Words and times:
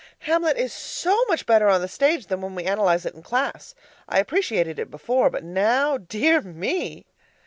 Hamlet 0.21 0.57
is 0.57 0.73
so 0.73 1.15
much 1.27 1.45
better 1.45 1.69
on 1.69 1.79
the 1.79 1.87
stage 1.87 2.25
than 2.25 2.41
when 2.41 2.55
we 2.55 2.63
analyze 2.63 3.05
it 3.05 3.13
in 3.13 3.21
class; 3.21 3.75
I 4.09 4.17
appreciated 4.17 4.79
it 4.79 4.89
before, 4.89 5.29
but 5.29 5.43
now, 5.43 5.97
dear 5.99 6.41
me! 6.41 7.05